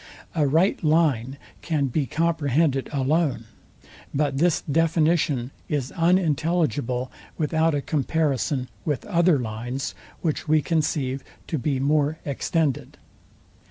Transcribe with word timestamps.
A 0.33 0.47
right 0.47 0.83
line 0.83 1.37
can 1.61 1.85
be 1.85 2.07
comprehended 2.07 2.89
alone; 2.91 3.45
but 4.15 4.39
this 4.39 4.61
definition 4.61 5.51
is 5.69 5.91
unintelligible 5.91 7.11
without 7.37 7.75
a 7.75 7.83
comparison 7.83 8.67
with 8.83 9.05
other 9.05 9.37
lines, 9.37 9.93
which 10.21 10.47
we 10.47 10.59
conceive 10.63 11.23
to 11.45 11.59
be 11.59 11.79
more 11.79 12.17
extended. 12.25 12.97